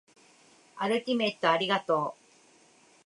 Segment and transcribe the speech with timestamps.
[0.77, 2.21] アルティメットありがとう